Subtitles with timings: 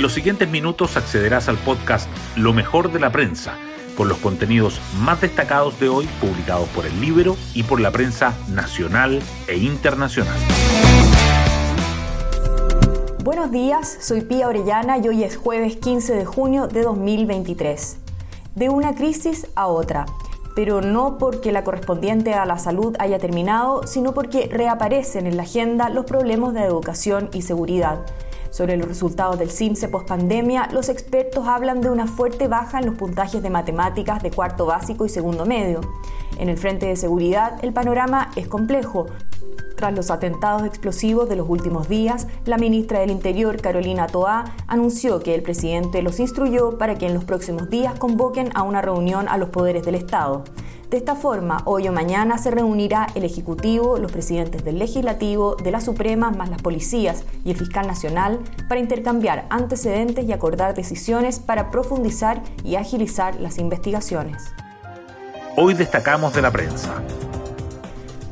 [0.00, 3.58] En los siguientes minutos accederás al podcast Lo mejor de la prensa,
[3.98, 8.34] con los contenidos más destacados de hoy publicados por el libro y por la prensa
[8.48, 10.38] nacional e internacional.
[13.22, 17.98] Buenos días, soy Pía Orellana y hoy es jueves 15 de junio de 2023.
[18.54, 20.06] De una crisis a otra,
[20.56, 25.42] pero no porque la correspondiente a la salud haya terminado, sino porque reaparecen en la
[25.42, 28.06] agenda los problemas de educación y seguridad
[28.50, 32.86] sobre los resultados del CIMSE post pandemia, los expertos hablan de una fuerte baja en
[32.86, 35.80] los puntajes de matemáticas de cuarto básico y segundo medio.
[36.38, 39.06] En el frente de seguridad, el panorama es complejo.
[39.76, 45.20] Tras los atentados explosivos de los últimos días, la ministra del Interior, Carolina Toá, anunció
[45.20, 49.26] que el presidente los instruyó para que en los próximos días convoquen a una reunión
[49.28, 50.44] a los poderes del Estado.
[50.90, 55.70] De esta forma, hoy o mañana se reunirá el Ejecutivo, los presidentes del Legislativo, de
[55.70, 61.38] la Suprema, más las policías y el fiscal nacional para intercambiar antecedentes y acordar decisiones
[61.38, 64.42] para profundizar y agilizar las investigaciones.
[65.56, 67.00] Hoy destacamos de la prensa.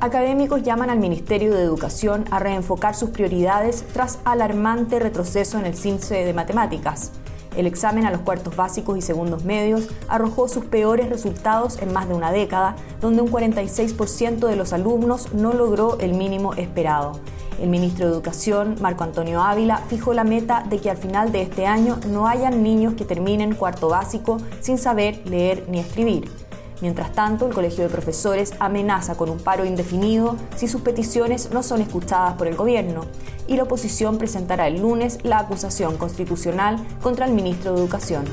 [0.00, 5.76] Académicos llaman al Ministerio de Educación a reenfocar sus prioridades tras alarmante retroceso en el
[5.76, 7.12] CINCE de matemáticas.
[7.58, 12.06] El examen a los cuartos básicos y segundos medios arrojó sus peores resultados en más
[12.06, 17.18] de una década, donde un 46% de los alumnos no logró el mínimo esperado.
[17.60, 21.42] El ministro de Educación, Marco Antonio Ávila, fijó la meta de que al final de
[21.42, 26.47] este año no hayan niños que terminen cuarto básico sin saber leer ni escribir.
[26.80, 31.62] Mientras tanto, el Colegio de Profesores amenaza con un paro indefinido si sus peticiones no
[31.62, 33.04] son escuchadas por el gobierno
[33.48, 38.24] y la oposición presentará el lunes la acusación constitucional contra el ministro de Educación.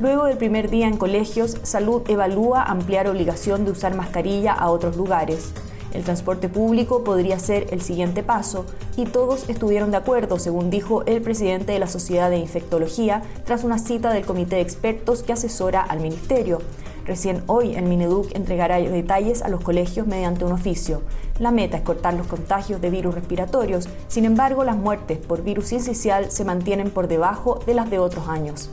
[0.00, 4.96] Luego del primer día en colegios, Salud evalúa ampliar obligación de usar mascarilla a otros
[4.96, 5.52] lugares.
[5.92, 8.64] El transporte público podría ser el siguiente paso
[8.96, 13.64] y todos estuvieron de acuerdo, según dijo el presidente de la Sociedad de Infectología tras
[13.64, 16.60] una cita del comité de expertos que asesora al ministerio.
[17.04, 21.02] Recién hoy el Mineduc entregará detalles a los colegios mediante un oficio.
[21.38, 25.66] La meta es cortar los contagios de virus respiratorios, sin embargo las muertes por virus
[25.66, 28.70] sincicial se mantienen por debajo de las de otros años.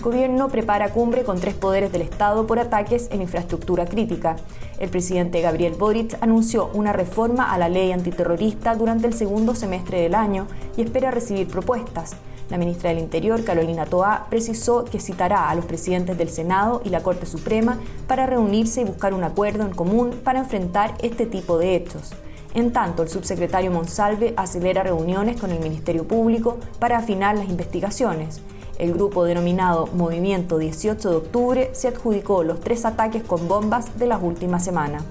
[0.00, 4.36] Gobierno prepara cumbre con tres poderes del Estado por ataques en infraestructura crítica.
[4.78, 10.00] El presidente Gabriel Boric anunció una reforma a la ley antiterrorista durante el segundo semestre
[10.00, 12.14] del año y espera recibir propuestas.
[12.48, 16.90] La ministra del Interior, Carolina Toa, precisó que citará a los presidentes del Senado y
[16.90, 21.58] la Corte Suprema para reunirse y buscar un acuerdo en común para enfrentar este tipo
[21.58, 22.12] de hechos.
[22.54, 28.40] En tanto, el subsecretario Monsalve acelera reuniones con el Ministerio Público para afinar las investigaciones.
[28.78, 34.06] El grupo denominado Movimiento 18 de Octubre se adjudicó los tres ataques con bombas de
[34.06, 35.02] las últimas semanas.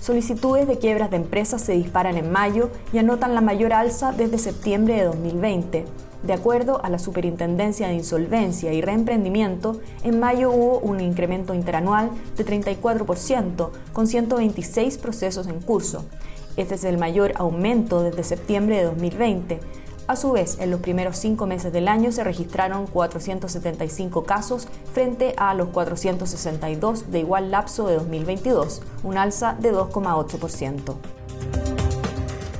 [0.00, 4.38] Solicitudes de quiebras de empresas se disparan en mayo y anotan la mayor alza desde
[4.38, 5.84] septiembre de 2020.
[6.24, 12.10] De acuerdo a la Superintendencia de Insolvencia y Reemprendimiento, en mayo hubo un incremento interanual
[12.36, 16.04] de 34%, con 126 procesos en curso.
[16.56, 19.60] Este es el mayor aumento desde septiembre de 2020.
[20.08, 25.34] A su vez, en los primeros cinco meses del año se registraron 475 casos frente
[25.36, 30.94] a los 462 de igual lapso de 2022, un alza de 2,8%.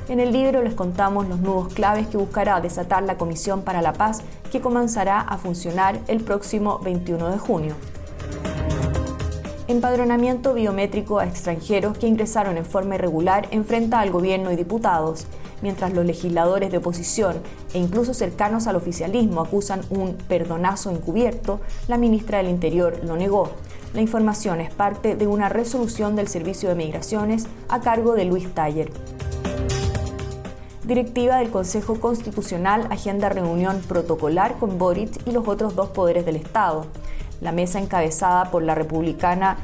[0.09, 3.93] En el libro les contamos los nudos claves que buscará desatar la Comisión para la
[3.93, 4.21] Paz
[4.51, 7.75] que comenzará a funcionar el próximo 21 de junio.
[9.69, 15.27] Empadronamiento biométrico a extranjeros que ingresaron en forma irregular enfrenta al gobierno y diputados
[15.61, 17.35] mientras los legisladores de oposición
[17.75, 23.51] e incluso cercanos al oficialismo acusan un perdonazo encubierto, la ministra del Interior lo negó.
[23.93, 28.51] La información es parte de una resolución del Servicio de Migraciones a cargo de Luis
[28.51, 28.89] Taller.
[30.83, 36.37] Directiva del Consejo Constitucional agenda reunión protocolar con Boric y los otros dos poderes del
[36.37, 36.87] Estado.
[37.41, 39.57] La mesa encabezada por la republicana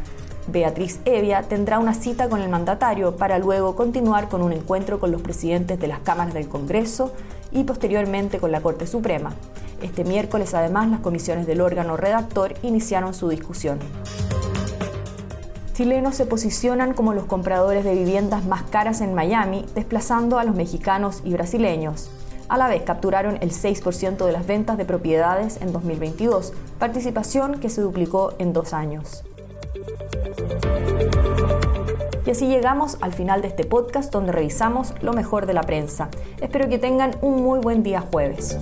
[0.48, 5.12] Beatriz Evia tendrá una cita con el mandatario para luego continuar con un encuentro con
[5.12, 7.14] los presidentes de las cámaras del Congreso
[7.52, 9.34] y posteriormente con la Corte Suprema.
[9.82, 13.80] Este miércoles además las comisiones del órgano redactor iniciaron su discusión.
[15.74, 20.56] Chilenos se posicionan como los compradores de viviendas más caras en Miami, desplazando a los
[20.56, 22.10] mexicanos y brasileños.
[22.48, 27.70] A la vez capturaron el 6% de las ventas de propiedades en 2022, participación que
[27.70, 29.24] se duplicó en dos años.
[32.26, 36.10] Y así llegamos al final de este podcast donde revisamos lo mejor de la prensa.
[36.40, 38.58] Espero que tengan un muy buen día jueves.